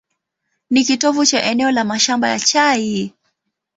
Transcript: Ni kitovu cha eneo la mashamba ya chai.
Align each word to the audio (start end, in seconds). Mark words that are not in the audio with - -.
Ni 0.69 0.83
kitovu 0.83 1.25
cha 1.25 1.43
eneo 1.43 1.71
la 1.71 1.83
mashamba 1.83 2.27
ya 2.29 2.39
chai. 2.39 3.13